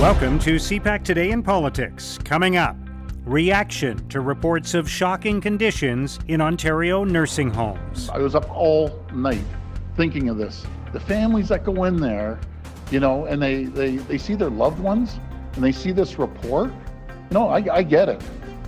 Welcome 0.00 0.38
to 0.40 0.56
CPAC 0.56 1.04
Today 1.04 1.30
in 1.30 1.42
Politics. 1.42 2.18
Coming 2.22 2.58
up, 2.58 2.76
reaction 3.24 4.06
to 4.10 4.20
reports 4.20 4.74
of 4.74 4.90
shocking 4.90 5.40
conditions 5.40 6.18
in 6.28 6.42
Ontario 6.42 7.02
nursing 7.02 7.48
homes. 7.48 8.10
I 8.10 8.18
was 8.18 8.34
up 8.34 8.46
all 8.54 9.02
night 9.14 9.42
thinking 9.96 10.28
of 10.28 10.36
this. 10.36 10.66
The 10.92 11.00
families 11.00 11.48
that 11.48 11.64
go 11.64 11.84
in 11.84 11.96
there, 11.96 12.38
you 12.90 13.00
know, 13.00 13.24
and 13.24 13.40
they, 13.40 13.64
they, 13.64 13.96
they 13.96 14.18
see 14.18 14.34
their 14.34 14.50
loved 14.50 14.80
ones 14.80 15.18
and 15.54 15.64
they 15.64 15.72
see 15.72 15.92
this 15.92 16.18
report, 16.18 16.74
know, 17.30 17.48
I, 17.48 17.64
I 17.76 17.82
get 17.82 18.10
it 18.10 18.22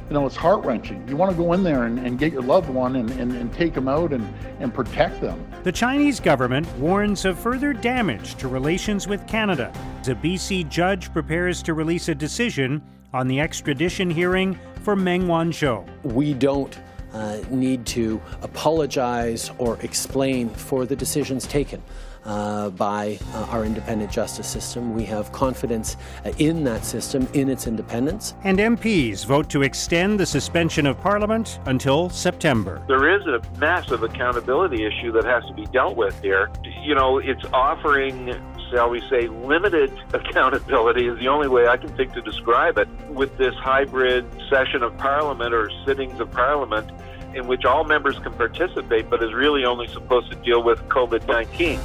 you 0.09 0.15
know, 0.15 0.25
it's 0.25 0.37
heart 0.37 0.65
wrenching. 0.65 1.07
You 1.07 1.17
want 1.17 1.31
to 1.31 1.37
go 1.37 1.53
in 1.53 1.63
there 1.63 1.85
and, 1.85 1.99
and 1.99 2.19
get 2.19 2.33
your 2.33 2.43
loved 2.43 2.71
one 2.71 2.97
and, 2.97 3.11
and, 3.13 3.33
and 3.33 3.53
take 3.53 3.75
them 3.75 3.89
out 3.89 4.13
and, 4.13 4.27
and 4.59 4.73
protect 4.73 5.21
them. 5.21 5.47
The 5.65 5.73
Chinese 5.73 6.19
government 6.19 6.67
warns 6.79 7.27
of 7.27 7.39
further 7.39 7.75
damage 7.75 8.37
to 8.37 8.49
relations 8.49 9.07
with 9.07 9.27
Canada. 9.27 9.73
A 10.07 10.15
BC 10.15 10.71
judge 10.71 11.13
prepares 11.13 11.63
to 11.65 11.75
release 11.75 12.09
a 12.09 12.15
decision 12.15 12.83
on 13.13 13.29
the 13.29 13.41
extradition 13.41 14.09
hearing 14.09 14.59
for 14.83 14.97
Meng 14.97 15.25
Wanzhou. 15.25 15.87
We 16.03 16.33
don't 16.33 16.79
uh, 17.13 17.41
need 17.51 17.85
to 17.87 18.21
apologize 18.41 19.51
or 19.59 19.79
explain 19.83 20.49
for 20.49 20.87
the 20.87 20.97
decisions 20.97 21.47
taken 21.47 21.83
uh, 22.29 22.69
by 22.71 23.19
uh, 23.33 23.47
our 23.51 23.65
independent 23.65 24.13
justice 24.13 24.47
system. 24.47 24.95
We 24.95 25.05
have 25.05 25.33
confidence 25.33 25.97
uh, 26.25 26.33
in 26.39 26.63
that 26.65 26.85
system, 26.85 27.27
in 27.33 27.49
its 27.49 27.67
independence. 27.67 28.35
And 28.45 28.59
MPs 28.59 29.25
vote 29.25 29.49
to 29.51 29.63
extend 29.63 30.21
the 30.21 30.27
suspension 30.27 30.87
of 30.87 31.01
Parliament 31.01 31.59
until 31.65 32.11
September. 32.11 32.83
There 32.87 33.17
is 33.17 33.27
a 33.27 33.41
massive 33.59 34.03
accountability 34.03 34.85
issue 34.85 35.11
that 35.13 35.25
has 35.25 35.45
to 35.47 35.55
be 35.55 35.65
dealt 35.67 35.97
with 35.97 36.21
here. 36.21 36.51
You 36.83 36.95
know, 36.95 37.19
it's 37.19 37.45
offering 37.53 38.39
shall 38.71 38.91
we 38.91 39.01
say, 39.09 39.29
limited 39.29 39.91
accountability 40.13 41.09
is 41.09 41.19
the 41.19 41.29
only 41.29 41.49
way 41.49 41.67
I 41.67 41.79
can 41.79 41.89
think 41.97 42.13
to 42.13 42.21
describe 42.21 42.77
it 42.77 42.87
with 43.09 43.35
this 43.39 43.55
hybrid 43.55 44.27
session 44.51 44.83
of 44.83 44.95
Parliament 44.99 45.55
or 45.55 45.71
sittings 45.87 46.21
of 46.21 46.31
Parliament 46.31 46.91
in 47.35 47.47
which 47.47 47.65
all 47.65 47.85
members 47.85 48.19
can 48.19 48.35
participate, 48.35 49.09
but 49.09 49.23
is 49.23 49.33
really 49.33 49.65
only 49.65 49.87
supposed 49.89 50.31
to 50.31 50.37
deal 50.37 50.63
with 50.63 50.79
COVID 50.89 51.27
19. 51.27 51.81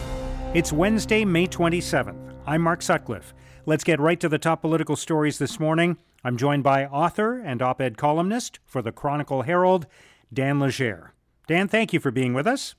It's 0.54 0.72
Wednesday, 0.72 1.26
May 1.26 1.48
27th. 1.48 2.36
I'm 2.46 2.62
Mark 2.62 2.84
Sutcliffe. 2.84 3.34
Let's 3.66 3.84
get 3.84 4.00
right 4.00 4.20
to 4.20 4.30
the 4.30 4.38
top 4.38 4.62
political 4.62 4.96
stories 4.96 5.40
this 5.40 5.60
morning. 5.60 5.98
I'm 6.24 6.38
joined 6.38 6.62
by 6.62 6.86
author 6.86 7.40
and 7.40 7.60
op 7.60 7.82
ed 7.82 7.98
columnist 7.98 8.60
for 8.64 8.84
the 8.84 8.92
Chronicle 8.92 9.42
Herald, 9.42 9.88
Dan 10.32 10.60
Leger. 10.60 11.16
Dan, 11.48 11.68
thank 11.68 11.92
you 11.92 12.00
for 12.00 12.12
being 12.12 12.36
with 12.36 12.46
us. 12.46 12.76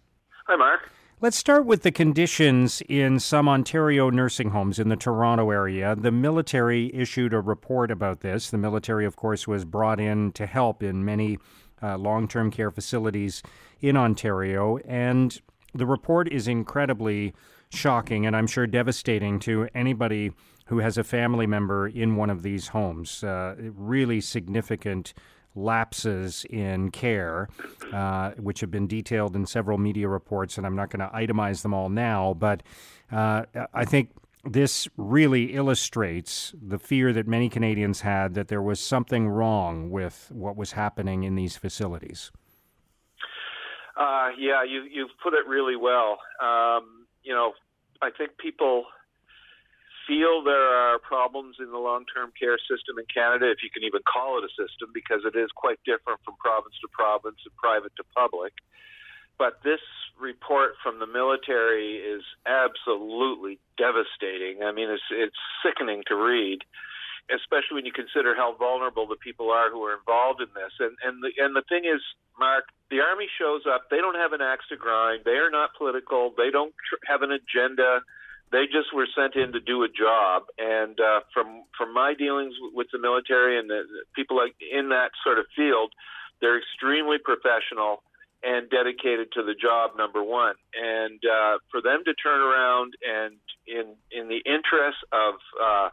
Hi, 0.46 0.54
Mark. 0.54 0.88
Let's 1.20 1.36
start 1.36 1.66
with 1.66 1.82
the 1.82 1.90
conditions 1.90 2.80
in 2.88 3.18
some 3.18 3.48
Ontario 3.48 4.08
nursing 4.08 4.50
homes 4.50 4.78
in 4.78 4.88
the 4.88 4.94
Toronto 4.94 5.50
area. 5.50 5.96
The 5.96 6.12
military 6.12 6.94
issued 6.94 7.34
a 7.34 7.40
report 7.40 7.90
about 7.90 8.20
this. 8.20 8.50
The 8.50 8.56
military, 8.56 9.04
of 9.04 9.16
course, 9.16 9.48
was 9.48 9.64
brought 9.64 9.98
in 9.98 10.30
to 10.34 10.46
help 10.46 10.80
in 10.80 11.04
many 11.04 11.40
uh, 11.82 11.98
long 11.98 12.28
term 12.28 12.52
care 12.52 12.70
facilities 12.70 13.42
in 13.80 13.96
Ontario. 13.96 14.78
And 14.86 15.36
the 15.74 15.86
report 15.86 16.32
is 16.32 16.46
incredibly 16.46 17.34
shocking 17.74 18.26
and 18.26 18.36
I'm 18.36 18.46
sure 18.46 18.66
devastating 18.66 19.38
to 19.40 19.68
anybody 19.74 20.32
who 20.66 20.78
has 20.78 20.96
a 20.96 21.04
family 21.04 21.46
member 21.46 21.88
in 21.88 22.16
one 22.16 22.30
of 22.30 22.42
these 22.42 22.68
homes. 22.68 23.22
Uh, 23.22 23.54
really 23.58 24.20
significant 24.20 25.12
lapses 25.54 26.44
in 26.50 26.90
care, 26.90 27.48
uh, 27.92 28.32
which 28.32 28.60
have 28.60 28.70
been 28.70 28.86
detailed 28.86 29.36
in 29.36 29.46
several 29.46 29.78
media 29.78 30.08
reports, 30.08 30.58
and 30.58 30.66
I'm 30.66 30.74
not 30.74 30.90
going 30.90 31.08
to 31.08 31.14
itemize 31.14 31.62
them 31.62 31.72
all 31.74 31.88
now, 31.88 32.34
but 32.34 32.62
uh, 33.12 33.44
I 33.72 33.84
think 33.84 34.10
this 34.44 34.88
really 34.96 35.54
illustrates 35.54 36.54
the 36.60 36.78
fear 36.78 37.12
that 37.12 37.26
many 37.26 37.48
Canadians 37.48 38.00
had 38.00 38.34
that 38.34 38.48
there 38.48 38.62
was 38.62 38.80
something 38.80 39.28
wrong 39.28 39.90
with 39.90 40.30
what 40.32 40.56
was 40.56 40.72
happening 40.72 41.22
in 41.22 41.34
these 41.34 41.56
facilities. 41.56 42.30
Uh, 43.96 44.30
yeah, 44.38 44.64
you, 44.64 44.82
you've 44.90 45.16
put 45.22 45.34
it 45.34 45.46
really 45.46 45.76
well. 45.76 46.18
Um, 46.42 47.06
you 47.22 47.32
know, 47.32 47.52
I 48.04 48.10
think 48.12 48.36
people 48.36 48.84
feel 50.06 50.44
there 50.44 50.76
are 50.76 50.98
problems 51.00 51.56
in 51.58 51.72
the 51.72 51.80
long-term 51.80 52.32
care 52.38 52.60
system 52.60 53.00
in 53.00 53.08
Canada, 53.08 53.48
if 53.48 53.64
you 53.64 53.70
can 53.72 53.82
even 53.84 54.04
call 54.04 54.36
it 54.36 54.44
a 54.44 54.52
system, 54.52 54.92
because 54.92 55.24
it 55.24 55.32
is 55.32 55.48
quite 55.56 55.80
different 55.88 56.20
from 56.24 56.36
province 56.36 56.76
to 56.84 56.88
province 56.92 57.40
and 57.48 57.56
private 57.56 57.96
to 57.96 58.04
public. 58.12 58.52
But 59.38 59.64
this 59.64 59.80
report 60.20 60.76
from 60.82 61.00
the 61.00 61.08
military 61.08 61.96
is 61.96 62.22
absolutely 62.46 63.58
devastating. 63.76 64.62
I 64.62 64.70
mean, 64.70 64.90
it's 64.90 65.08
it's 65.10 65.40
sickening 65.64 66.04
to 66.06 66.14
read, 66.14 66.60
especially 67.32 67.80
when 67.80 67.86
you 67.86 67.92
consider 67.92 68.34
how 68.34 68.54
vulnerable 68.56 69.06
the 69.06 69.16
people 69.16 69.50
are 69.50 69.70
who 69.70 69.82
are 69.84 69.96
involved 69.96 70.40
in 70.40 70.48
this. 70.54 70.72
And 70.80 70.96
and 71.04 71.22
the 71.22 71.30
and 71.42 71.56
the 71.56 71.62
thing 71.68 71.84
is, 71.84 72.00
Mark, 72.38 72.64
the 72.90 73.00
army 73.00 73.28
shows 73.38 73.62
up. 73.66 73.88
They 73.90 73.98
don't 73.98 74.16
have 74.16 74.32
an 74.32 74.42
axe 74.42 74.66
to 74.68 74.76
grind. 74.76 75.22
They 75.24 75.38
are 75.40 75.50
not 75.50 75.70
political. 75.76 76.34
They 76.36 76.50
don't 76.50 76.74
tr- 76.88 77.02
have 77.06 77.22
an 77.22 77.32
agenda. 77.32 78.00
They 78.52 78.66
just 78.66 78.94
were 78.94 79.08
sent 79.16 79.34
in 79.36 79.52
to 79.52 79.60
do 79.60 79.82
a 79.84 79.88
job. 79.88 80.44
And 80.58 81.00
uh, 81.00 81.20
from 81.32 81.64
from 81.76 81.94
my 81.94 82.14
dealings 82.14 82.54
with 82.72 82.88
the 82.92 82.98
military 82.98 83.58
and 83.58 83.68
the, 83.70 83.84
the 83.88 84.04
people 84.14 84.36
like 84.36 84.54
in 84.60 84.90
that 84.90 85.10
sort 85.24 85.38
of 85.38 85.46
field, 85.56 85.92
they're 86.40 86.58
extremely 86.58 87.18
professional 87.18 88.02
and 88.44 88.68
dedicated 88.68 89.32
to 89.32 89.42
the 89.42 89.54
job. 89.54 89.96
Number 89.96 90.22
one, 90.22 90.54
and 90.76 91.18
uh, 91.24 91.58
for 91.70 91.80
them 91.80 92.04
to 92.04 92.12
turn 92.14 92.42
around 92.42 92.94
and 93.00 93.36
in 93.66 93.96
in 94.12 94.28
the 94.28 94.42
interest 94.44 94.98
of 95.12 95.34
uh, 95.56 95.88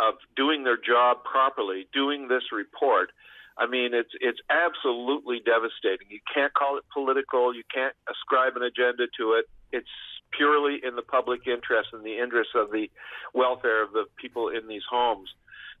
of 0.00 0.14
doing 0.36 0.64
their 0.64 0.76
job 0.76 1.24
properly, 1.24 1.86
doing 1.92 2.28
this 2.28 2.52
report 2.52 3.10
I 3.56 3.66
mean, 3.66 3.94
it's 3.94 4.10
it's 4.20 4.40
absolutely 4.50 5.38
devastating. 5.38 6.10
You 6.10 6.20
can't 6.32 6.52
call 6.54 6.76
it 6.76 6.84
political. 6.92 7.54
You 7.54 7.62
can't 7.72 7.94
ascribe 8.10 8.56
an 8.56 8.62
agenda 8.62 9.06
to 9.18 9.34
it. 9.34 9.46
It's 9.72 9.94
purely 10.32 10.80
in 10.82 10.96
the 10.96 11.02
public 11.02 11.46
interest 11.46 11.90
and 11.92 12.04
the 12.04 12.18
interest 12.18 12.50
of 12.54 12.72
the 12.72 12.90
welfare 13.32 13.82
of 13.82 13.92
the 13.92 14.06
people 14.20 14.48
in 14.48 14.66
these 14.66 14.82
homes. 14.90 15.30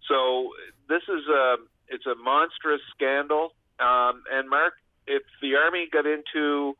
So 0.08 0.50
this 0.88 1.02
is 1.08 1.26
a 1.26 1.56
it's 1.88 2.06
a 2.06 2.14
monstrous 2.14 2.80
scandal. 2.94 3.52
Um, 3.80 4.22
and 4.30 4.48
Mark, 4.48 4.74
if 5.08 5.22
the 5.42 5.56
army 5.56 5.88
got 5.92 6.06
into 6.06 6.76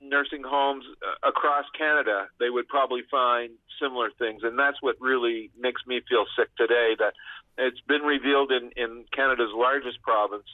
nursing 0.00 0.42
homes 0.46 0.84
uh, 1.02 1.28
across 1.28 1.64
Canada, 1.76 2.28
they 2.38 2.50
would 2.50 2.68
probably 2.68 3.02
find 3.10 3.50
similar 3.80 4.10
things. 4.18 4.42
And 4.42 4.58
that's 4.58 4.80
what 4.80 4.96
really 5.00 5.50
makes 5.58 5.82
me 5.86 6.00
feel 6.08 6.24
sick 6.38 6.48
today 6.56 6.96
that 6.98 7.14
it's 7.58 7.80
been 7.88 8.02
revealed 8.02 8.52
in, 8.52 8.70
in 8.76 9.04
Canada's 9.12 9.52
largest 9.54 10.02
province, 10.02 10.46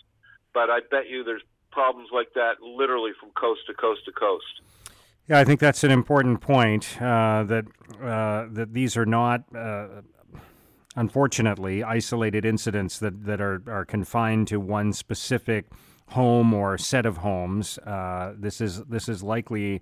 but 0.54 0.70
I 0.70 0.80
bet 0.91 1.08
you 1.08 1.25
there's 1.25 1.42
problems 1.70 2.10
like 2.12 2.34
that 2.34 2.60
literally 2.62 3.12
from 3.19 3.30
coast 3.30 3.62
to 3.66 3.75
coast 3.75 4.04
to 4.04 4.12
coast. 4.12 4.60
Yeah, 5.28 5.38
I 5.38 5.44
think 5.44 5.60
that's 5.60 5.84
an 5.84 5.91
important 5.91 6.41
point 6.41 7.00
uh, 7.00 7.44
that 7.44 7.64
uh, 8.03 8.47
that 8.50 8.72
these 8.72 8.97
are 8.97 9.06
not, 9.06 9.44
uh, 9.54 10.03
unfortunately, 10.97 11.82
isolated 11.84 12.44
incidents 12.44 12.98
that, 12.98 13.24
that 13.24 13.41
are, 13.41 13.62
are 13.66 13.84
confined 13.84 14.48
to 14.48 14.59
one 14.59 14.92
specific 14.92 15.66
home 16.12 16.55
or 16.55 16.78
set 16.78 17.06
of 17.06 17.19
homes. 17.19 17.78
Uh, 17.78 18.33
this 18.37 18.61
is 18.61 18.83
this 18.84 19.09
is 19.09 19.23
likely 19.23 19.81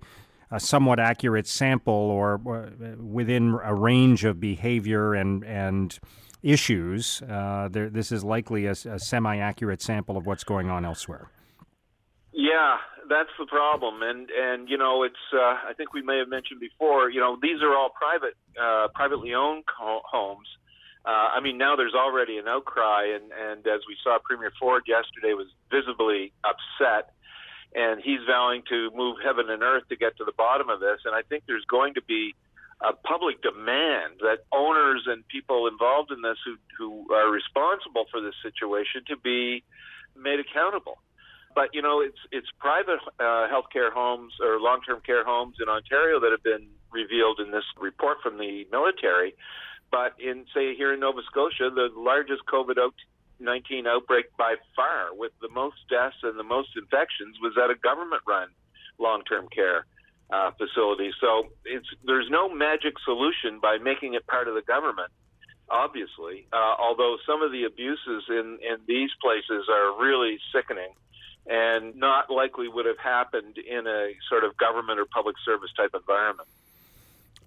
a 0.51 0.59
somewhat 0.59 0.99
accurate 0.99 1.47
sample 1.47 1.93
or 1.93 2.41
uh, 2.49 2.95
within 3.01 3.57
a 3.63 3.73
range 3.73 4.25
of 4.25 4.39
behavior 4.39 5.13
and 5.13 5.43
and 5.45 5.99
issues. 6.43 7.21
Uh, 7.21 7.69
there, 7.71 7.89
this 7.89 8.11
is 8.11 8.23
likely 8.23 8.65
a, 8.65 8.71
a 8.71 8.99
semi-accurate 8.99 9.81
sample 9.81 10.17
of 10.17 10.25
what's 10.25 10.43
going 10.43 10.69
on 10.69 10.83
elsewhere. 10.83 11.29
Yeah, 12.33 12.77
that's 13.09 13.29
the 13.37 13.45
problem, 13.45 14.01
and 14.01 14.29
and 14.31 14.69
you 14.69 14.77
know 14.77 15.03
it's. 15.03 15.23
Uh, 15.33 15.69
I 15.69 15.73
think 15.75 15.93
we 15.93 16.01
may 16.01 16.17
have 16.17 16.29
mentioned 16.29 16.59
before. 16.59 17.09
You 17.09 17.19
know 17.19 17.37
these 17.41 17.61
are 17.61 17.75
all 17.75 17.89
private, 17.89 18.35
uh, 18.61 18.87
privately 18.93 19.33
owned 19.33 19.63
homes. 19.77 20.47
Uh, 21.03 21.33
I 21.33 21.39
mean, 21.41 21.57
now 21.57 21.75
there's 21.75 21.95
already 21.95 22.37
an 22.37 22.47
outcry, 22.47 23.07
and, 23.15 23.31
and 23.31 23.65
as 23.65 23.81
we 23.87 23.97
saw, 24.03 24.19
Premier 24.23 24.51
Ford 24.59 24.83
yesterday 24.87 25.33
was 25.33 25.47
visibly 25.71 26.31
upset, 26.45 27.13
and 27.73 28.01
he's 28.03 28.19
vowing 28.27 28.61
to 28.69 28.91
move 28.93 29.17
heaven 29.23 29.49
and 29.49 29.63
earth 29.63 29.87
to 29.89 29.95
get 29.95 30.17
to 30.17 30.25
the 30.25 30.31
bottom 30.31 30.69
of 30.69 30.79
this. 30.79 30.99
And 31.05 31.15
I 31.15 31.23
think 31.23 31.43
there's 31.47 31.65
going 31.65 31.95
to 31.95 32.03
be 32.03 32.35
a 32.81 32.93
public 32.93 33.41
demand 33.41 34.21
that 34.21 34.45
owners 34.51 35.03
and 35.05 35.27
people 35.27 35.67
involved 35.67 36.11
in 36.11 36.21
this 36.21 36.37
who, 36.45 36.57
who 36.77 37.13
are 37.13 37.29
responsible 37.31 38.05
for 38.11 38.21
this 38.21 38.35
situation 38.43 39.01
to 39.07 39.17
be 39.17 39.63
made 40.15 40.39
accountable. 40.39 40.97
But 41.53 41.73
you 41.73 41.81
know, 41.81 42.01
it's 42.01 42.17
it's 42.31 42.47
private 42.59 42.99
uh, 43.19 43.47
healthcare 43.51 43.91
homes 43.91 44.33
or 44.41 44.59
long-term 44.59 45.01
care 45.05 45.25
homes 45.25 45.57
in 45.61 45.67
Ontario 45.67 46.19
that 46.19 46.31
have 46.31 46.43
been 46.43 46.67
revealed 46.91 47.39
in 47.39 47.51
this 47.51 47.65
report 47.79 48.17
from 48.23 48.37
the 48.37 48.65
military. 48.71 49.35
But 49.91 50.15
in 50.19 50.45
say 50.53 50.73
here 50.75 50.93
in 50.93 51.01
Nova 51.01 51.21
Scotia, 51.29 51.69
the 51.69 51.89
largest 51.95 52.43
COVID 52.51 52.77
19 53.39 53.87
outbreak 53.87 54.25
by 54.37 54.55
far, 54.75 55.13
with 55.13 55.31
the 55.41 55.49
most 55.49 55.75
deaths 55.89 56.17
and 56.23 56.39
the 56.39 56.43
most 56.43 56.69
infections, 56.77 57.37
was 57.41 57.53
at 57.57 57.69
a 57.69 57.75
government-run 57.75 58.49
long-term 58.99 59.47
care 59.49 59.85
uh, 60.31 60.51
facilities. 60.51 61.13
So 61.19 61.49
there's 62.05 62.29
no 62.29 62.53
magic 62.53 62.93
solution 63.03 63.59
by 63.59 63.77
making 63.77 64.13
it 64.13 64.25
part 64.27 64.47
of 64.47 64.55
the 64.55 64.61
government. 64.61 65.11
obviously. 65.69 66.47
Uh, 66.51 66.75
although 66.79 67.17
some 67.25 67.41
of 67.41 67.51
the 67.51 67.63
abuses 67.63 68.25
in, 68.29 68.59
in 68.61 68.77
these 68.87 69.09
places 69.21 69.67
are 69.69 69.99
really 69.99 70.37
sickening 70.53 70.93
and 71.47 71.95
not 71.95 72.29
likely 72.29 72.67
would 72.67 72.85
have 72.85 72.99
happened 72.99 73.57
in 73.57 73.87
a 73.87 74.13
sort 74.29 74.43
of 74.43 74.55
government 74.57 74.99
or 74.99 75.05
public 75.05 75.35
service 75.43 75.71
type 75.75 75.91
environment. 75.95 76.47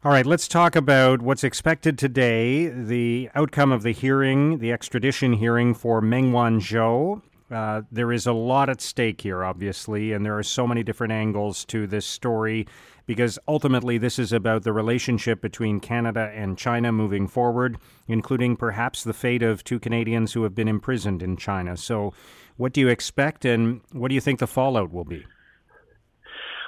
All 0.05 0.11
right, 0.11 0.27
let's 0.27 0.49
talk 0.49 0.77
about 0.77 1.23
what's 1.23 1.45
expected 1.45 1.97
today, 1.97 2.67
the 2.67 3.31
outcome 3.35 3.73
of 3.73 3.83
the 3.83 3.93
hearing, 3.93 4.59
the 4.59 4.71
extradition 4.71 5.33
hearing 5.33 5.73
for 5.73 6.03
Meng 6.03 6.31
Wanzhou. 6.31 7.23
Uh, 7.51 7.83
there 7.91 8.13
is 8.13 8.27
a 8.27 8.35
lot 8.35 8.69
at 8.69 8.83
stake 8.83 9.23
here, 9.23 9.43
obviously, 9.43 10.13
and 10.13 10.23
there 10.23 10.37
are 10.37 10.43
so 10.43 10.67
many 10.67 10.83
different 10.83 11.15
angles 11.15 11.65
to 11.65 11.87
this 11.87 12.05
story 12.05 12.67
because 13.07 13.39
ultimately 13.49 13.97
this 13.97 14.19
is 14.19 14.31
about 14.31 14.63
the 14.63 14.75
relationship 14.75 15.41
between 15.41 15.81
Canada 15.81 16.31
and 16.35 16.59
China 16.59 16.93
moving 16.93 17.27
forward, 17.27 17.79
including 18.07 18.57
perhaps 18.57 19.05
the 19.05 19.15
fate 19.15 19.43
of 19.43 19.65
two 19.65 19.81
Canadians 19.81 20.35
who 20.35 20.43
have 20.43 20.55
been 20.55 20.69
imprisoned 20.69 21.23
in 21.23 21.39
China. 21.39 21.79
So, 21.79 22.13
what 22.59 22.75
do 22.75 22.83
you 22.83 22.89
expect, 22.89 23.47
and 23.47 23.81
what 23.93 24.11
do 24.11 24.15
you 24.15 24.21
think 24.21 24.39
the 24.39 24.47
fallout 24.47 24.93
will 24.93 25.07
be? 25.07 25.25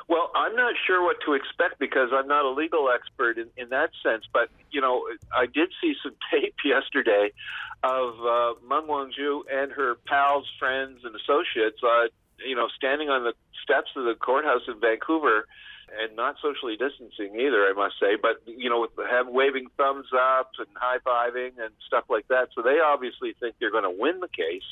Well, 0.08 0.30
I'm 0.36 0.54
not 0.54 0.74
sure 0.86 1.02
what 1.02 1.16
to 1.26 1.34
expect 1.34 1.80
because 1.80 2.10
I'm 2.12 2.28
not 2.28 2.44
a 2.44 2.50
legal 2.50 2.88
expert 2.90 3.38
in, 3.38 3.48
in 3.56 3.70
that 3.70 3.90
sense. 4.02 4.24
But 4.32 4.50
you 4.70 4.80
know, 4.80 5.04
I 5.34 5.46
did 5.46 5.72
see 5.80 5.94
some 6.02 6.14
tape 6.30 6.54
yesterday 6.64 7.32
of 7.82 8.14
uh, 8.20 8.54
Meng 8.66 8.86
Wanzhou 8.88 9.42
and 9.50 9.72
her 9.72 9.96
pals, 10.06 10.46
friends, 10.58 11.00
and 11.04 11.14
associates. 11.14 11.82
Uh, 11.82 12.06
you 12.44 12.54
know, 12.54 12.68
standing 12.76 13.08
on 13.08 13.24
the 13.24 13.32
steps 13.62 13.90
of 13.96 14.04
the 14.04 14.14
courthouse 14.14 14.62
in 14.68 14.78
Vancouver 14.78 15.46
and 16.00 16.14
not 16.16 16.36
socially 16.42 16.76
distancing 16.76 17.38
either, 17.40 17.64
I 17.64 17.72
must 17.74 17.94
say, 17.98 18.16
but 18.20 18.42
you 18.46 18.68
know, 18.68 18.86
have 19.08 19.28
waving 19.28 19.68
thumbs 19.76 20.06
up 20.14 20.50
and 20.58 20.68
high 20.74 20.98
fiving 20.98 21.58
and 21.58 21.72
stuff 21.86 22.04
like 22.08 22.28
that. 22.28 22.48
So 22.54 22.62
they 22.62 22.78
obviously 22.78 23.34
think 23.40 23.56
they're 23.58 23.70
going 23.70 23.84
to 23.84 23.94
win 23.96 24.20
the 24.20 24.28
case, 24.28 24.66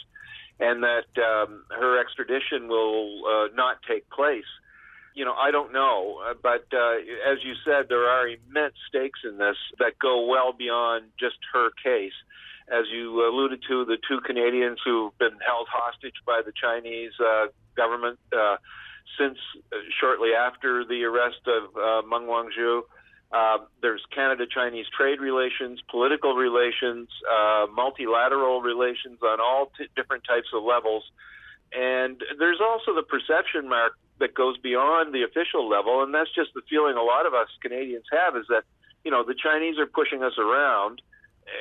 and 0.60 0.82
that 0.82 1.10
um, 1.18 1.64
her 1.70 1.98
extradition 2.00 2.68
will 2.68 3.22
uh, 3.26 3.54
not 3.54 3.78
take 3.88 4.08
place 4.10 4.44
you 5.14 5.24
know, 5.24 5.34
I 5.34 5.50
don't 5.52 5.72
know, 5.72 6.20
uh, 6.28 6.34
but 6.42 6.66
uh, 6.72 6.96
as 7.30 7.38
you 7.44 7.54
said, 7.64 7.86
there 7.88 8.06
are 8.08 8.26
immense 8.28 8.74
stakes 8.88 9.20
in 9.24 9.38
this 9.38 9.56
that 9.78 9.98
go 9.98 10.26
well 10.26 10.52
beyond 10.52 11.06
just 11.18 11.36
her 11.52 11.70
case. 11.82 12.12
As 12.68 12.86
you 12.92 13.28
alluded 13.28 13.60
to, 13.68 13.84
the 13.84 13.98
two 14.08 14.20
Canadians 14.20 14.78
who've 14.84 15.16
been 15.18 15.38
held 15.46 15.68
hostage 15.70 16.14
by 16.26 16.42
the 16.44 16.52
Chinese 16.52 17.12
uh, 17.20 17.46
government 17.76 18.18
uh, 18.36 18.56
since 19.18 19.38
uh, 19.72 19.76
shortly 20.00 20.30
after 20.32 20.84
the 20.84 21.04
arrest 21.04 21.46
of 21.46 21.76
uh, 21.76 22.06
Meng 22.08 22.26
Wanzhou. 22.26 22.82
Uh, 23.32 23.58
there's 23.82 24.02
Canada-Chinese 24.14 24.86
trade 24.96 25.20
relations, 25.20 25.80
political 25.90 26.34
relations, 26.34 27.08
uh, 27.28 27.66
multilateral 27.72 28.62
relations 28.62 29.18
on 29.22 29.40
all 29.40 29.72
t- 29.76 29.88
different 29.96 30.24
types 30.24 30.48
of 30.54 30.62
levels. 30.62 31.02
And 31.74 32.22
there's 32.38 32.60
also 32.62 32.94
the 32.94 33.02
perception, 33.02 33.68
Mark, 33.68 33.98
that 34.20 34.34
goes 34.34 34.56
beyond 34.58 35.12
the 35.12 35.24
official 35.24 35.68
level, 35.68 36.02
and 36.02 36.14
that's 36.14 36.32
just 36.34 36.54
the 36.54 36.62
feeling 36.70 36.96
a 36.96 37.02
lot 37.02 37.26
of 37.26 37.34
us 37.34 37.48
Canadians 37.60 38.06
have 38.12 38.36
is 38.36 38.46
that 38.48 38.62
you 39.04 39.10
know 39.10 39.24
the 39.24 39.34
Chinese 39.34 39.78
are 39.78 39.86
pushing 39.86 40.22
us 40.22 40.38
around, 40.38 41.02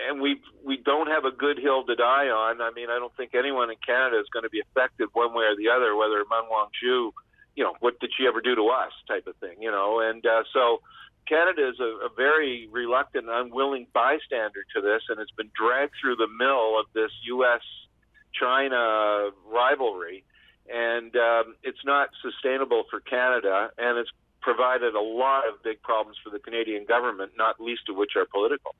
and 0.07 0.21
we 0.21 0.39
we 0.63 0.77
don't 0.77 1.07
have 1.07 1.25
a 1.25 1.31
good 1.31 1.57
hill 1.57 1.83
to 1.85 1.95
die 1.95 2.29
on. 2.29 2.61
I 2.61 2.69
mean, 2.71 2.89
I 2.89 2.99
don't 2.99 3.15
think 3.17 3.33
anyone 3.33 3.71
in 3.71 3.77
Canada 3.85 4.19
is 4.19 4.27
going 4.31 4.43
to 4.43 4.49
be 4.49 4.61
affected 4.61 5.09
one 5.13 5.33
way 5.33 5.45
or 5.45 5.55
the 5.57 5.69
other, 5.69 5.95
whether 5.95 6.23
Meng 6.29 6.45
Wanzhou, 6.45 7.11
you 7.55 7.63
know, 7.63 7.73
what 7.79 7.99
did 7.99 8.11
she 8.15 8.27
ever 8.27 8.39
do 8.39 8.55
to 8.55 8.69
us, 8.69 8.93
type 9.07 9.25
of 9.25 9.35
thing, 9.37 9.61
you 9.61 9.71
know, 9.71 9.99
and 9.99 10.25
uh, 10.25 10.43
so. 10.53 10.81
Canada 11.25 11.69
is 11.69 11.79
a, 11.79 12.07
a 12.07 12.09
very 12.17 12.67
reluctant, 12.69 13.27
unwilling 13.29 13.87
bystander 13.93 14.65
to 14.75 14.81
this, 14.81 15.03
and 15.07 15.21
it's 15.21 15.31
been 15.31 15.49
dragged 15.55 15.93
through 15.95 16.17
the 16.17 16.27
mill 16.27 16.77
of 16.77 16.85
this 16.93 17.11
U.S. 17.31 17.61
China 18.39 19.29
rivalry 19.51 20.23
and 20.71 21.15
um, 21.15 21.55
it's 21.63 21.83
not 21.85 22.09
sustainable 22.21 22.83
for 22.89 22.99
Canada, 23.01 23.69
and 23.77 23.97
it's 23.97 24.11
provided 24.41 24.95
a 24.95 25.01
lot 25.01 25.47
of 25.47 25.61
big 25.63 25.81
problems 25.81 26.17
for 26.23 26.29
the 26.29 26.39
Canadian 26.39 26.85
government, 26.85 27.31
not 27.37 27.59
least 27.59 27.83
of 27.89 27.95
which 27.95 28.11
are 28.15 28.25
political. 28.25 28.75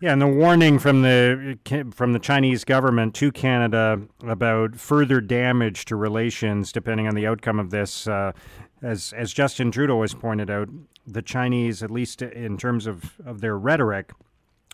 Yeah, 0.00 0.12
and 0.12 0.20
the 0.20 0.26
warning 0.26 0.80
from 0.80 1.02
the 1.02 1.58
from 1.94 2.12
the 2.12 2.18
Chinese 2.18 2.64
government 2.64 3.14
to 3.16 3.30
Canada 3.30 4.02
about 4.26 4.74
further 4.74 5.20
damage 5.20 5.84
to 5.86 5.96
relations, 5.96 6.72
depending 6.72 7.06
on 7.06 7.14
the 7.14 7.26
outcome 7.26 7.60
of 7.60 7.70
this, 7.70 8.08
uh, 8.08 8.32
as 8.82 9.12
as 9.12 9.32
Justin 9.32 9.70
Trudeau 9.70 10.00
has 10.00 10.12
pointed 10.12 10.50
out, 10.50 10.68
the 11.06 11.22
Chinese, 11.22 11.84
at 11.84 11.90
least 11.90 12.20
in 12.20 12.56
terms 12.56 12.88
of, 12.88 13.12
of 13.24 13.40
their 13.40 13.56
rhetoric, 13.56 14.12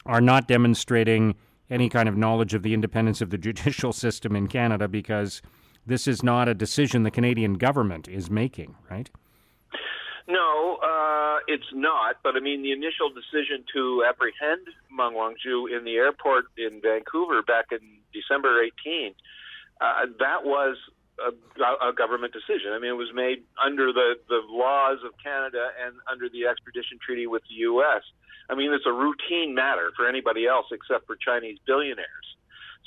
are 0.07 0.23
not 0.23 0.49
demonstrating 0.49 1.35
any 1.71 1.89
kind 1.89 2.09
of 2.09 2.17
knowledge 2.17 2.55
of 2.55 2.63
the 2.63 2.75
independence 2.75 3.21
of 3.21 3.31
the 3.31 3.39
judicial 3.49 3.93
system 3.93 4.35
in 4.37 4.49
Canada 4.49 4.89
because 4.89 5.43
this 5.87 6.07
is 6.07 6.23
not 6.23 6.49
a 6.49 6.55
decision 6.55 7.03
the 7.03 7.11
Canadian 7.11 7.55
government 7.55 8.09
is 8.09 8.31
making, 8.31 8.77
right? 8.91 9.11
No, 10.29 10.77
uh, 10.85 11.39
it's 11.47 11.73
not. 11.73 12.17
But 12.23 12.37
I 12.37 12.41
mean, 12.41 12.63
the 12.63 12.73
initial 12.73 13.09
decision 13.09 13.65
to 13.75 14.05
apprehend 14.07 14.69
Meng 14.91 15.15
Wanzhou 15.15 15.75
in 15.75 15.85
the 15.85 15.97
airport 15.97 16.45
in 16.59 16.83
Vancouver 16.83 17.43
back 17.43 17.67
in 17.73 17.79
December 18.13 18.63
18, 18.63 19.15
uh, 19.81 20.07
that 20.19 20.45
was 20.45 20.77
a, 21.19 21.89
a, 21.89 21.93
government 21.93 22.33
decision. 22.33 22.73
I 22.73 22.79
mean, 22.79 22.91
it 22.91 23.01
was 23.01 23.11
made 23.15 23.43
under 23.65 23.93
the, 23.93 24.15
the 24.29 24.41
laws 24.49 24.99
of 25.05 25.13
Canada 25.23 25.71
and 25.85 25.95
under 26.11 26.29
the 26.29 26.47
extradition 26.47 26.99
treaty 27.05 27.27
with 27.27 27.43
the 27.49 27.57
U.S. 27.73 28.03
I 28.49 28.55
mean, 28.55 28.73
it's 28.73 28.87
a 28.87 28.93
routine 28.93 29.55
matter 29.55 29.93
for 29.97 30.09
anybody 30.09 30.47
else 30.47 30.67
except 30.73 31.07
for 31.07 31.17
Chinese 31.17 31.59
billionaires. 31.67 32.29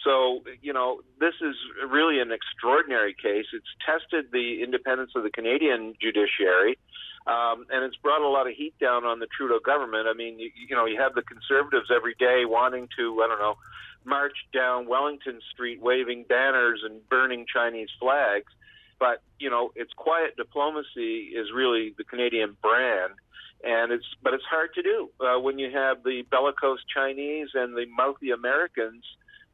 So, 0.03 0.41
you 0.61 0.73
know, 0.73 1.01
this 1.19 1.35
is 1.41 1.55
really 1.87 2.19
an 2.19 2.31
extraordinary 2.31 3.13
case. 3.13 3.45
It's 3.53 3.69
tested 3.85 4.31
the 4.31 4.63
independence 4.63 5.11
of 5.15 5.23
the 5.23 5.29
Canadian 5.29 5.93
judiciary, 6.01 6.79
um, 7.27 7.67
and 7.69 7.85
it's 7.85 7.97
brought 7.97 8.21
a 8.21 8.27
lot 8.27 8.47
of 8.47 8.53
heat 8.53 8.73
down 8.79 9.05
on 9.05 9.19
the 9.19 9.27
Trudeau 9.27 9.59
government. 9.63 10.07
I 10.07 10.13
mean, 10.13 10.39
you, 10.39 10.49
you 10.69 10.75
know, 10.75 10.85
you 10.85 10.99
have 10.99 11.13
the 11.13 11.21
conservatives 11.21 11.91
every 11.93 12.15
day 12.17 12.45
wanting 12.45 12.87
to, 12.97 13.21
I 13.23 13.27
don't 13.27 13.39
know, 13.39 13.57
march 14.03 14.37
down 14.51 14.87
Wellington 14.87 15.39
Street 15.53 15.79
waving 15.79 16.25
banners 16.27 16.81
and 16.83 17.07
burning 17.07 17.45
Chinese 17.51 17.89
flags. 17.99 18.51
But, 18.99 19.21
you 19.39 19.49
know, 19.49 19.71
it's 19.75 19.93
quiet 19.93 20.35
diplomacy 20.35 21.33
is 21.35 21.47
really 21.53 21.93
the 21.97 22.03
Canadian 22.03 22.57
brand 22.61 23.13
and 23.63 23.91
it's 23.91 24.05
but 24.23 24.33
it's 24.33 24.43
hard 24.45 24.73
to 24.75 24.81
do 24.81 25.09
uh, 25.19 25.39
when 25.39 25.59
you 25.59 25.71
have 25.71 26.03
the 26.03 26.23
bellicose 26.29 26.79
Chinese 26.93 27.49
and 27.53 27.75
the 27.75 27.85
mouthy 27.95 28.31
Americans 28.31 29.03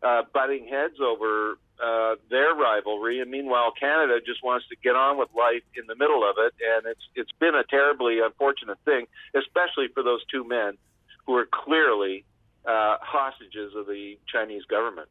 uh, 0.03 0.23
butting 0.33 0.67
heads 0.67 0.95
over 1.01 1.57
uh, 1.83 2.15
their 2.29 2.55
rivalry, 2.55 3.19
and 3.19 3.29
meanwhile 3.29 3.71
Canada 3.77 4.19
just 4.25 4.43
wants 4.43 4.67
to 4.69 4.75
get 4.83 4.95
on 4.95 5.17
with 5.17 5.29
life 5.35 5.63
in 5.75 5.85
the 5.87 5.95
middle 5.95 6.23
of 6.27 6.35
it, 6.39 6.53
and 6.61 6.85
it's 6.85 7.03
it's 7.15 7.31
been 7.39 7.55
a 7.55 7.63
terribly 7.63 8.19
unfortunate 8.19 8.77
thing, 8.85 9.05
especially 9.35 9.87
for 9.93 10.03
those 10.03 10.21
two 10.31 10.47
men 10.47 10.77
who 11.25 11.35
are 11.35 11.47
clearly 11.51 12.23
uh, 12.65 12.97
hostages 13.01 13.73
of 13.75 13.85
the 13.87 14.17
Chinese 14.31 14.63
government. 14.65 15.09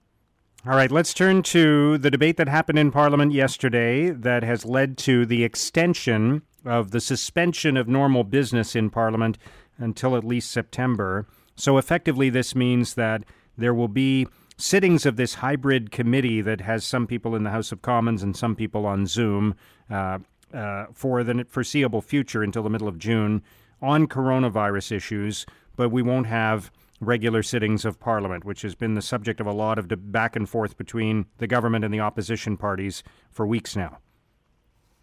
All 0.66 0.74
right, 0.74 0.90
let's 0.90 1.14
turn 1.14 1.42
to 1.44 1.96
the 1.98 2.10
debate 2.10 2.38
that 2.38 2.48
happened 2.48 2.78
in 2.78 2.90
Parliament 2.90 3.32
yesterday 3.32 4.10
that 4.10 4.42
has 4.42 4.64
led 4.64 4.98
to 4.98 5.24
the 5.24 5.44
extension 5.44 6.42
of 6.66 6.90
the 6.90 7.00
suspension 7.00 7.76
of 7.76 7.88
normal 7.88 8.24
business 8.24 8.74
in 8.76 8.90
Parliament 8.90 9.38
until 9.78 10.16
at 10.16 10.24
least 10.24 10.50
September. 10.50 11.26
So 11.54 11.78
effectively, 11.78 12.30
this 12.30 12.54
means 12.54 12.94
that 12.94 13.24
there 13.56 13.74
will 13.74 13.88
be 13.88 14.26
sittings 14.56 15.06
of 15.06 15.16
this 15.16 15.34
hybrid 15.34 15.90
committee 15.90 16.40
that 16.40 16.60
has 16.62 16.84
some 16.84 17.06
people 17.06 17.34
in 17.34 17.44
the 17.44 17.50
House 17.50 17.72
of 17.72 17.82
Commons 17.82 18.22
and 18.22 18.36
some 18.36 18.56
people 18.56 18.86
on 18.86 19.06
Zoom 19.06 19.54
uh, 19.90 20.18
uh, 20.52 20.86
for 20.92 21.22
the 21.22 21.44
foreseeable 21.48 22.00
future 22.00 22.42
until 22.42 22.62
the 22.62 22.70
middle 22.70 22.88
of 22.88 22.98
June 22.98 23.42
on 23.82 24.06
coronavirus 24.06 24.92
issues, 24.92 25.44
but 25.76 25.90
we 25.90 26.02
won't 26.02 26.26
have 26.26 26.70
regular 27.00 27.42
sittings 27.42 27.84
of 27.84 28.00
Parliament, 28.00 28.44
which 28.44 28.62
has 28.62 28.74
been 28.74 28.94
the 28.94 29.02
subject 29.02 29.40
of 29.40 29.46
a 29.46 29.52
lot 29.52 29.78
of 29.78 29.86
back 30.10 30.34
and 30.34 30.48
forth 30.48 30.78
between 30.78 31.26
the 31.38 31.46
government 31.46 31.84
and 31.84 31.92
the 31.92 32.00
opposition 32.00 32.56
parties 32.56 33.02
for 33.30 33.46
weeks 33.46 33.76
now. 33.76 33.98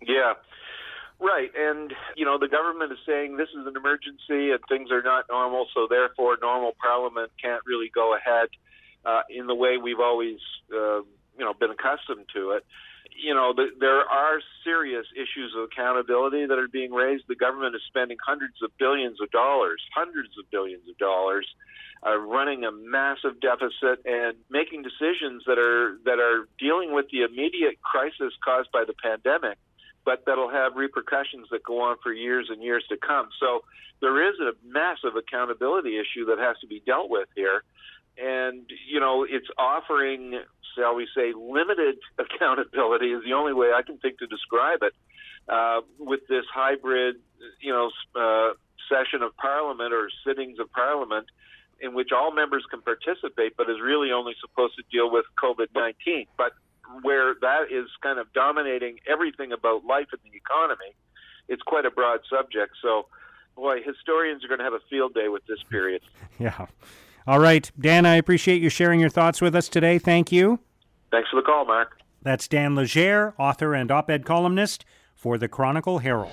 Yeah. 0.02 0.34
Right, 1.24 1.52
and 1.56 1.94
you 2.18 2.26
know 2.26 2.38
the 2.38 2.50
government 2.50 2.92
is 2.92 2.98
saying 3.08 3.38
this 3.38 3.48
is 3.58 3.66
an 3.66 3.78
emergency 3.78 4.52
and 4.52 4.60
things 4.68 4.92
are 4.92 5.02
not 5.02 5.24
normal, 5.32 5.68
so 5.74 5.88
therefore 5.90 6.38
normal 6.42 6.76
Parliament 6.82 7.32
can't 7.42 7.62
really 7.66 7.90
go 7.96 8.14
ahead 8.14 8.50
uh, 9.06 9.22
in 9.30 9.48
the 9.48 9.56
way 9.56 9.78
we've 9.78 10.02
always 10.02 10.40
uh, 10.76 11.00
you 11.00 11.46
know 11.46 11.54
been 11.54 11.72
accustomed 11.72 12.26
to 12.36 12.52
it. 12.52 12.66
You 13.16 13.34
know, 13.34 13.54
the, 13.56 13.68
there 13.80 14.02
are 14.02 14.42
serious 14.66 15.06
issues 15.16 15.54
of 15.56 15.64
accountability 15.72 16.46
that 16.46 16.60
are 16.60 16.68
being 16.68 16.92
raised. 16.92 17.24
The 17.30 17.36
government 17.36 17.74
is 17.74 17.82
spending 17.88 18.18
hundreds 18.20 18.62
of 18.62 18.76
billions 18.78 19.22
of 19.22 19.32
dollars, 19.32 19.82
hundreds 19.96 20.36
of 20.38 20.52
billions 20.52 20.90
of 20.90 20.98
dollars, 20.98 21.48
uh, 22.06 22.18
running 22.18 22.66
a 22.66 22.72
massive 22.74 23.40
deficit 23.40 24.04
and 24.04 24.36
making 24.50 24.84
decisions 24.84 25.44
that 25.48 25.58
are 25.58 25.98
that 26.04 26.20
are 26.20 26.50
dealing 26.60 26.94
with 26.94 27.06
the 27.14 27.22
immediate 27.22 27.82
crisis 27.82 28.34
caused 28.44 28.74
by 28.74 28.84
the 28.84 28.94
pandemic, 29.02 29.58
but 30.06 30.24
that'll 30.26 30.50
have 30.50 30.76
repercussions 30.76 31.48
that 31.52 31.64
go 31.64 31.82
on 31.82 31.98
for 32.04 32.12
years 32.12 32.48
and 32.50 32.62
years 32.62 32.84
to 32.90 32.98
come. 32.98 33.30
So 33.40 33.64
there 34.02 34.28
is 34.30 34.36
a 34.40 34.52
massive 34.68 35.16
accountability 35.16 35.98
issue 35.98 36.26
that 36.26 36.40
has 36.40 36.58
to 36.62 36.68
be 36.68 36.82
dealt 36.86 37.10
with 37.10 37.30
here. 37.36 37.64
and 38.18 38.70
you 38.88 39.00
know 39.00 39.26
it's 39.28 39.48
offering, 39.58 40.40
shall 40.76 40.96
we 40.96 41.08
say, 41.16 41.34
limited 41.34 41.96
accountability 42.20 43.12
is 43.12 43.24
the 43.24 43.34
only 43.34 43.54
way 43.54 43.72
I 43.74 43.82
can 43.82 43.98
think 43.98 44.20
to 44.20 44.28
describe 44.28 44.80
it. 44.84 44.94
Uh, 45.48 45.82
with 46.00 46.22
this 46.30 46.46
hybrid, 46.54 47.18
you 47.60 47.74
know, 47.74 47.92
uh, 48.16 48.54
session 48.88 49.22
of 49.22 49.36
Parliament 49.36 49.92
or 49.94 50.10
sittings 50.26 50.58
of 50.58 50.72
Parliament, 50.72 51.28
in 51.82 51.94
which 51.94 52.12
all 52.16 52.32
members 52.34 52.64
can 52.72 52.82
participate, 52.82 53.58
but 53.58 53.70
is 53.70 53.82
really 53.84 54.12
only 54.12 54.36
supposed 54.40 54.76
to 54.78 54.84
deal 54.90 55.12
with 55.12 55.26
COVID 55.44 55.68
19. 55.76 56.28
But 56.38 56.54
where 57.02 57.36
that 57.42 57.72
is 57.72 57.88
kind 58.02 58.20
of 58.20 58.32
dominating 58.34 58.98
everything 59.10 59.52
about 59.52 59.86
life 59.86 60.08
and 60.12 60.22
the 60.24 60.36
economy, 60.38 60.96
it's 61.48 61.62
quite 61.62 61.86
a 61.86 61.92
broad 61.92 62.22
subject. 62.30 62.74
So, 62.82 63.08
boy, 63.56 63.82
historians 63.84 64.44
are 64.44 64.48
going 64.48 64.60
to 64.60 64.64
have 64.64 64.74
a 64.74 64.84
field 64.90 65.14
day 65.14 65.30
with 65.30 65.46
this 65.48 65.60
period. 65.70 66.02
Yeah. 66.40 66.66
All 67.28 67.40
right. 67.40 67.72
Dan, 67.80 68.06
I 68.06 68.16
appreciate 68.16 68.62
you 68.62 68.70
sharing 68.70 69.00
your 69.00 69.10
thoughts 69.10 69.40
with 69.40 69.56
us 69.56 69.70
today. 69.70 70.00
Thank 70.00 70.32
you. 70.32 70.60
Thanks 71.12 71.30
for 71.30 71.38
the 71.38 71.46
call, 71.46 71.64
Mark. 71.64 72.00
That's 72.24 72.48
Dan 72.48 72.74
Leger, 72.76 73.34
author 73.38 73.76
and 73.76 73.92
op 73.92 74.10
ed 74.10 74.26
columnist 74.26 74.84
for 75.16 75.38
the 75.38 75.48
Chronicle 75.48 76.00
Herald. 76.00 76.32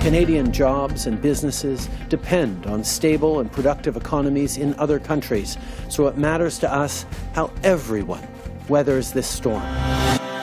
Canadian 0.00 0.50
jobs 0.52 1.06
and 1.06 1.20
businesses 1.22 1.88
depend 2.08 2.66
on 2.66 2.82
stable 2.82 3.40
and 3.40 3.52
productive 3.52 3.96
economies 3.96 4.56
in 4.56 4.74
other 4.74 4.98
countries, 4.98 5.56
so 5.88 6.06
it 6.06 6.18
matters 6.18 6.58
to 6.58 6.72
us 6.72 7.04
how 7.34 7.52
everyone 7.62 8.26
weathers 8.70 9.12
this 9.12 9.26
storm. 9.26 9.62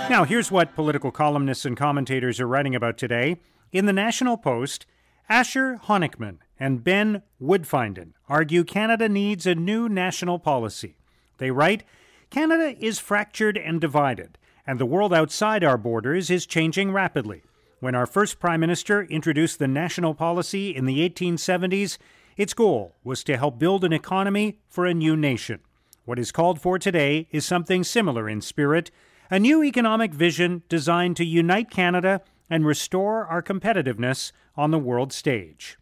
Now, 0.10 0.24
here's 0.24 0.52
what 0.52 0.76
political 0.76 1.12
columnists 1.12 1.66
and 1.66 1.76
commentators 1.76 2.40
are 2.40 2.48
writing 2.48 2.76
about 2.76 2.98
today. 2.98 3.38
In 3.72 3.88
the 3.88 3.94
National 3.94 4.38
Post, 4.38 4.86
Asher 5.28 5.80
Honickman 5.86 6.38
and 6.60 6.84
Ben 6.84 7.24
Woodfinden 7.42 8.12
argue 8.30 8.64
Canada 8.64 9.10
needs 9.10 9.48
a 9.48 9.56
new 9.56 9.90
national 9.90 10.40
policy. 10.40 10.96
They 11.40 11.52
write 11.52 11.84
Canada 12.30 12.76
is 12.80 13.00
fractured 13.00 13.58
and 13.58 13.82
divided, 13.82 14.38
and 14.66 14.80
the 14.80 14.86
world 14.86 15.14
outside 15.14 15.64
our 15.64 15.78
borders 15.78 16.30
is 16.30 16.46
changing 16.46 16.92
rapidly. 16.92 17.44
When 17.80 17.96
our 17.96 18.06
first 18.06 18.40
Prime 18.40 18.60
Minister 18.60 19.04
introduced 19.04 19.60
the 19.60 19.68
national 19.68 20.14
policy 20.14 20.76
in 20.76 20.86
the 20.86 21.08
1870s, 21.10 21.98
its 22.36 22.54
goal 22.54 22.96
was 23.04 23.24
to 23.26 23.38
help 23.38 23.60
build 23.60 23.84
an 23.84 23.94
economy 23.94 24.60
for 24.68 24.86
a 24.86 24.94
new 24.94 25.16
nation. 25.16 25.60
What 26.08 26.20
is 26.20 26.32
called 26.32 26.62
for 26.62 26.80
today 26.80 27.28
is 27.32 27.46
something 27.46 27.84
similar 27.84 28.30
in 28.30 28.40
spirit 28.40 28.92
a 29.30 29.38
new 29.38 29.62
economic 29.62 30.14
vision 30.14 30.64
designed 30.70 31.18
to 31.18 31.26
unite 31.26 31.70
Canada 31.70 32.22
and 32.50 32.66
restore 32.66 33.26
our 33.26 33.44
competitiveness 33.44 34.32
on 34.56 34.72
the 34.72 34.80
world 34.80 35.12
stage. 35.12 35.78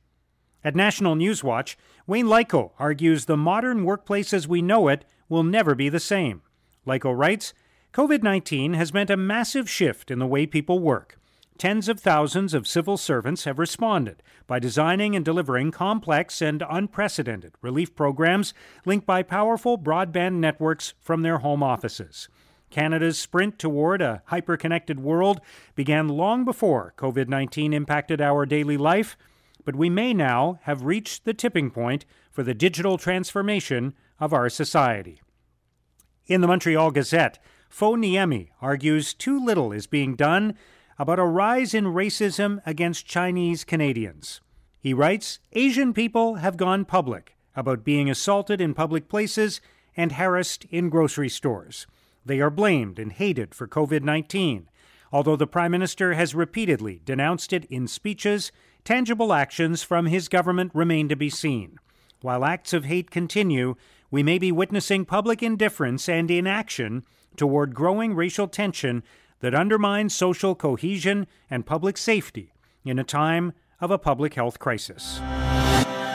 At 0.63 0.75
National 0.75 1.15
Newswatch, 1.15 1.75
Wayne 2.07 2.25
Lyko 2.25 2.71
argues 2.79 3.25
the 3.25 3.37
modern 3.37 3.83
workplace 3.83 4.33
as 4.33 4.47
we 4.47 4.63
know 4.63 4.87
it 4.87 5.05
will 5.29 5.43
never 5.43 5.75
be 5.75 5.89
the 5.89 5.99
same. 5.99 6.41
Lyko 6.87 7.15
writes 7.15 7.53
COVID 7.93 8.23
19 8.23 8.73
has 8.73 8.95
meant 8.95 9.11
a 9.11 9.15
massive 9.15 9.69
shift 9.69 10.09
in 10.09 10.17
the 10.17 10.25
way 10.25 10.47
people 10.47 10.79
work. 10.79 11.19
Tens 11.57 11.87
of 11.87 12.01
thousands 12.01 12.53
of 12.53 12.67
civil 12.67 12.97
servants 12.97 13.45
have 13.45 13.57
responded 13.57 14.21
by 14.45 14.59
designing 14.59 15.15
and 15.15 15.23
delivering 15.23 15.71
complex 15.71 16.41
and 16.41 16.61
unprecedented 16.69 17.53
relief 17.61 17.95
programs 17.95 18.53
linked 18.85 19.05
by 19.05 19.23
powerful 19.23 19.77
broadband 19.77 20.35
networks 20.35 20.93
from 20.99 21.21
their 21.21 21.37
home 21.37 21.63
offices. 21.63 22.27
Canada's 22.69 23.17
sprint 23.17 23.57
toward 23.57 24.01
a 24.01 24.21
hyper-connected 24.25 24.99
world 24.99 25.39
began 25.75 26.09
long 26.09 26.43
before 26.43 26.93
COVID 26.97 27.29
19 27.29 27.71
impacted 27.71 28.19
our 28.19 28.45
daily 28.45 28.75
life, 28.75 29.15
but 29.63 29.77
we 29.77 29.89
may 29.89 30.13
now 30.13 30.59
have 30.63 30.83
reached 30.83 31.23
the 31.23 31.33
tipping 31.33 31.71
point 31.71 32.03
for 32.31 32.43
the 32.43 32.53
digital 32.53 32.97
transformation 32.97 33.93
of 34.19 34.33
our 34.33 34.49
society. 34.49 35.21
In 36.27 36.41
the 36.41 36.47
Montreal 36.47 36.91
Gazette, 36.91 37.39
Fo 37.69 37.95
Niemi 37.95 38.49
argues 38.61 39.13
too 39.13 39.39
little 39.39 39.71
is 39.71 39.87
being 39.87 40.15
done 40.15 40.57
about 40.97 41.19
a 41.19 41.25
rise 41.25 41.73
in 41.73 41.85
racism 41.85 42.61
against 42.65 43.05
Chinese 43.05 43.63
Canadians. 43.63 44.41
He 44.79 44.93
writes 44.93 45.39
Asian 45.53 45.93
people 45.93 46.35
have 46.35 46.57
gone 46.57 46.85
public 46.85 47.35
about 47.55 47.83
being 47.83 48.09
assaulted 48.09 48.61
in 48.61 48.73
public 48.73 49.09
places 49.09 49.61
and 49.97 50.13
harassed 50.13 50.65
in 50.65 50.89
grocery 50.89 51.29
stores. 51.29 51.87
They 52.25 52.39
are 52.39 52.49
blamed 52.49 52.99
and 52.99 53.11
hated 53.11 53.53
for 53.53 53.67
COVID 53.67 54.03
19. 54.03 54.69
Although 55.11 55.35
the 55.35 55.47
Prime 55.47 55.71
Minister 55.71 56.13
has 56.13 56.35
repeatedly 56.35 57.01
denounced 57.05 57.53
it 57.53 57.65
in 57.65 57.87
speeches, 57.87 58.51
tangible 58.83 59.33
actions 59.33 59.83
from 59.83 60.07
his 60.07 60.27
government 60.27 60.71
remain 60.73 61.07
to 61.09 61.15
be 61.15 61.29
seen. 61.29 61.77
While 62.21 62.43
acts 62.43 62.73
of 62.73 62.85
hate 62.85 63.11
continue, 63.11 63.75
we 64.11 64.23
may 64.23 64.37
be 64.37 64.51
witnessing 64.51 65.05
public 65.05 65.43
indifference 65.43 66.09
and 66.09 66.29
inaction 66.29 67.05
toward 67.37 67.75
growing 67.75 68.15
racial 68.15 68.47
tension 68.47 69.03
that 69.45 69.53
undermines 69.53 70.15
social 70.15 70.55
cohesion 70.55 71.27
and 71.51 71.67
public 71.67 71.97
safety 71.97 72.51
in 72.83 72.97
a 72.97 73.03
time 73.03 73.53
of 73.79 73.91
a 73.91 73.97
public 73.99 74.33
health 74.33 74.57
crisis. 74.57 75.19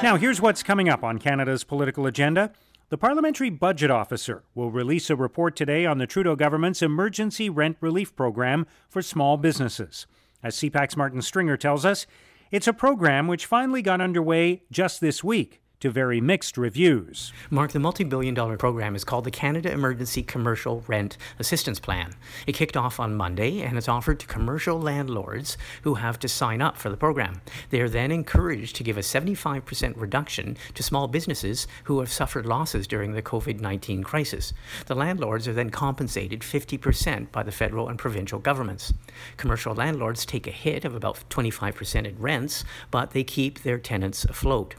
Now, 0.02 0.16
here's 0.16 0.40
what's 0.40 0.64
coming 0.64 0.88
up 0.88 1.04
on 1.04 1.20
Canada's 1.20 1.62
political 1.62 2.06
agenda. 2.06 2.50
The 2.88 2.98
Parliamentary 2.98 3.48
Budget 3.48 3.88
Officer 3.88 4.42
will 4.52 4.72
release 4.72 5.10
a 5.10 5.14
report 5.14 5.54
today 5.54 5.86
on 5.86 5.98
the 5.98 6.08
Trudeau 6.08 6.34
government's 6.34 6.82
emergency 6.82 7.48
rent 7.48 7.76
relief 7.80 8.16
program 8.16 8.66
for 8.88 9.00
small 9.00 9.36
businesses. 9.36 10.08
As 10.42 10.56
CPAC's 10.56 10.96
Martin 10.96 11.22
Stringer 11.22 11.56
tells 11.56 11.84
us, 11.84 12.08
it's 12.50 12.66
a 12.66 12.72
program 12.72 13.28
which 13.28 13.46
finally 13.46 13.80
got 13.80 14.00
underway 14.00 14.64
just 14.72 15.00
this 15.00 15.22
week 15.22 15.62
to 15.80 15.90
very 15.90 16.20
mixed 16.20 16.58
reviews. 16.58 17.32
Mark, 17.48 17.72
the 17.72 17.78
multi 17.78 18.04
billion 18.04 18.34
dollar 18.34 18.58
program 18.58 18.94
is 18.94 19.02
called 19.02 19.24
the 19.24 19.30
Canada 19.30 19.72
Emergency 19.72 20.22
Commercial 20.22 20.84
Rent 20.86 21.16
Assistance 21.38 21.80
Plan. 21.80 22.12
It 22.46 22.52
kicked 22.52 22.76
off 22.76 23.00
on 23.00 23.14
Monday 23.14 23.62
and 23.62 23.78
is 23.78 23.88
offered 23.88 24.20
to 24.20 24.26
commercial 24.26 24.78
landlords 24.78 25.56
who 25.82 25.94
have 25.94 26.18
to 26.18 26.28
sign 26.28 26.60
up 26.60 26.76
for 26.76 26.90
the 26.90 26.98
program. 26.98 27.40
They 27.70 27.80
are 27.80 27.88
then 27.88 28.10
encouraged 28.10 28.76
to 28.76 28.84
give 28.84 28.98
a 28.98 29.00
75% 29.00 29.94
reduction 29.96 30.58
to 30.74 30.82
small 30.82 31.08
businesses 31.08 31.66
who 31.84 32.00
have 32.00 32.12
suffered 32.12 32.44
losses 32.44 32.86
during 32.86 33.12
the 33.12 33.22
COVID 33.22 33.60
19 33.60 34.02
crisis. 34.02 34.52
The 34.84 34.94
landlords 34.94 35.48
are 35.48 35.54
then 35.54 35.70
compensated 35.70 36.40
50% 36.40 37.32
by 37.32 37.42
the 37.42 37.52
federal 37.52 37.88
and 37.88 37.98
provincial 37.98 38.38
governments. 38.38 38.92
Commercial 39.38 39.74
landlords 39.74 40.26
take 40.26 40.46
a 40.46 40.50
hit 40.50 40.84
of 40.84 40.94
about 40.94 41.24
25% 41.30 42.04
in 42.04 42.18
rents, 42.18 42.64
but 42.90 43.12
they 43.12 43.24
keep 43.24 43.62
their 43.62 43.78
tenants 43.78 44.26
afloat. 44.26 44.74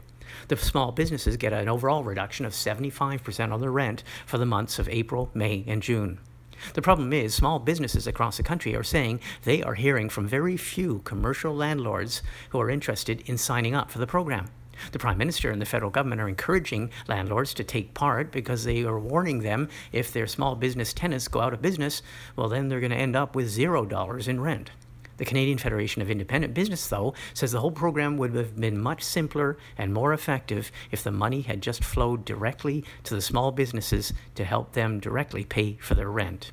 The 0.48 0.56
small 0.56 0.92
businesses 0.92 1.36
get 1.36 1.52
an 1.52 1.68
overall 1.68 2.04
reduction 2.04 2.46
of 2.46 2.52
75% 2.52 3.52
on 3.52 3.60
their 3.60 3.72
rent 3.72 4.02
for 4.26 4.38
the 4.38 4.46
months 4.46 4.78
of 4.78 4.88
April, 4.88 5.30
May, 5.34 5.64
and 5.66 5.82
June. 5.82 6.18
The 6.74 6.82
problem 6.82 7.12
is, 7.12 7.34
small 7.34 7.58
businesses 7.58 8.06
across 8.06 8.36
the 8.36 8.42
country 8.42 8.76
are 8.76 8.84
saying 8.84 9.20
they 9.42 9.62
are 9.62 9.74
hearing 9.74 10.08
from 10.08 10.28
very 10.28 10.56
few 10.56 11.00
commercial 11.00 11.54
landlords 11.54 12.22
who 12.50 12.60
are 12.60 12.70
interested 12.70 13.22
in 13.28 13.36
signing 13.36 13.74
up 13.74 13.90
for 13.90 13.98
the 13.98 14.06
program. 14.06 14.48
The 14.92 14.98
Prime 14.98 15.18
Minister 15.18 15.50
and 15.50 15.60
the 15.60 15.66
federal 15.66 15.90
government 15.90 16.20
are 16.20 16.28
encouraging 16.28 16.90
landlords 17.06 17.54
to 17.54 17.64
take 17.64 17.94
part 17.94 18.32
because 18.32 18.64
they 18.64 18.84
are 18.84 18.98
warning 18.98 19.40
them 19.40 19.68
if 19.92 20.12
their 20.12 20.26
small 20.26 20.56
business 20.56 20.92
tenants 20.92 21.28
go 21.28 21.40
out 21.40 21.52
of 21.52 21.62
business, 21.62 22.02
well, 22.36 22.48
then 22.48 22.68
they're 22.68 22.80
going 22.80 22.90
to 22.90 22.96
end 22.96 23.14
up 23.16 23.36
with 23.36 23.48
zero 23.48 23.84
dollars 23.84 24.28
in 24.28 24.40
rent. 24.40 24.70
The 25.22 25.26
Canadian 25.26 25.58
Federation 25.58 26.02
of 26.02 26.10
Independent 26.10 26.52
Business, 26.52 26.88
though, 26.88 27.14
says 27.32 27.52
the 27.52 27.60
whole 27.60 27.70
program 27.70 28.16
would 28.16 28.34
have 28.34 28.56
been 28.56 28.76
much 28.76 29.04
simpler 29.04 29.56
and 29.78 29.94
more 29.94 30.12
effective 30.12 30.72
if 30.90 31.04
the 31.04 31.12
money 31.12 31.42
had 31.42 31.62
just 31.62 31.84
flowed 31.84 32.24
directly 32.24 32.84
to 33.04 33.14
the 33.14 33.20
small 33.20 33.52
businesses 33.52 34.12
to 34.34 34.44
help 34.44 34.72
them 34.72 34.98
directly 34.98 35.44
pay 35.44 35.74
for 35.74 35.94
their 35.94 36.10
rent. 36.10 36.50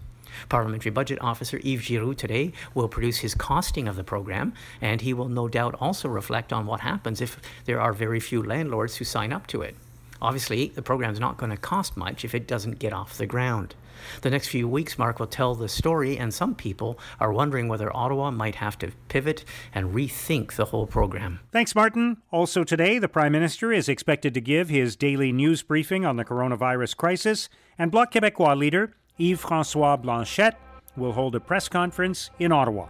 Parliamentary 0.50 0.92
Budget 0.92 1.20
Officer 1.20 1.60
Yves 1.64 1.86
Giroux 1.86 2.14
today 2.14 2.54
will 2.76 2.88
produce 2.88 3.18
his 3.18 3.34
costing 3.34 3.88
of 3.88 3.96
the 3.96 4.04
program, 4.04 4.54
and 4.82 5.02
he 5.02 5.16
will 5.16 5.30
no 5.30 5.48
doubt 5.48 5.74
also 5.82 6.08
reflect 6.08 6.54
on 6.54 6.68
what 6.68 6.82
happens 6.82 7.22
if 7.22 7.40
there 7.66 7.82
are 7.82 7.92
very 7.92 8.20
few 8.20 8.44
landlords 8.44 8.98
who 8.98 9.04
sign 9.04 9.34
up 9.34 9.48
to 9.48 9.64
it. 9.64 9.76
Obviously, 10.22 10.68
the 10.68 10.84
program 10.84 11.12
is 11.12 11.20
not 11.20 11.38
going 11.38 11.50
to 11.50 11.58
cost 11.58 11.98
much 11.98 12.24
if 12.24 12.36
it 12.36 12.46
doesn't 12.46 12.78
get 12.78 12.94
off 12.94 13.18
the 13.18 13.26
ground. 13.26 13.74
The 14.22 14.30
next 14.30 14.48
few 14.50 14.68
weeks, 14.68 14.98
Mark 14.98 15.20
will 15.20 15.28
tell 15.28 15.56
the 15.56 15.70
story, 15.70 16.18
and 16.18 16.34
some 16.34 16.56
people 16.56 17.00
are 17.20 17.34
wondering 17.34 17.68
whether 17.68 17.96
Ottawa 17.96 18.32
might 18.32 18.56
have 18.56 18.78
to 18.80 18.92
pivot 19.08 19.46
and 19.74 19.94
rethink 19.94 20.54
the 20.54 20.66
whole 20.66 20.88
program. 20.88 21.40
Thanks, 21.52 21.76
Martin. 21.76 22.18
Also 22.32 22.64
today, 22.64 23.00
the 23.00 23.08
Prime 23.08 23.32
Minister 23.32 23.72
is 23.72 23.90
expected 23.90 24.34
to 24.34 24.42
give 24.42 24.70
his 24.70 24.96
daily 24.96 25.32
news 25.32 25.64
briefing 25.64 26.06
on 26.06 26.18
the 26.18 26.26
coronavirus 26.26 26.98
crisis, 26.98 27.50
and 27.78 27.92
Bloc 27.92 28.12
Québécois 28.12 28.58
leader 28.58 28.94
Yves 29.18 29.40
Francois 29.42 29.98
Blanchet 29.98 30.56
will 30.96 31.14
hold 31.14 31.36
a 31.36 31.40
press 31.40 31.68
conference 31.68 32.30
in 32.40 32.52
Ottawa. 32.52 32.88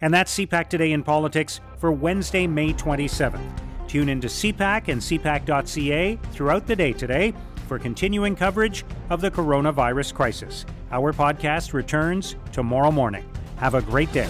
And 0.00 0.12
that's 0.12 0.34
CPAC 0.34 0.68
Today 0.68 0.92
in 0.92 1.02
Politics 1.02 1.60
for 1.78 1.92
Wednesday, 1.92 2.46
May 2.46 2.72
27th. 2.72 3.40
Tune 3.86 4.08
into 4.08 4.28
CPAC 4.28 4.88
and 4.88 5.00
CPAC.ca 5.00 6.16
throughout 6.32 6.66
the 6.66 6.76
day 6.76 6.92
today 6.92 7.34
for 7.70 7.78
continuing 7.78 8.34
coverage 8.34 8.84
of 9.10 9.20
the 9.20 9.30
coronavirus 9.30 10.12
crisis. 10.12 10.66
Our 10.90 11.12
podcast 11.12 11.72
returns 11.72 12.34
tomorrow 12.50 12.90
morning. 12.90 13.24
Have 13.58 13.74
a 13.74 13.80
great 13.80 14.12
day. 14.12 14.28